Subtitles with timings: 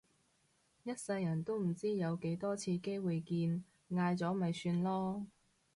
[0.81, 5.27] 一世人都唔知有幾多次機會見嗌咗咪算囉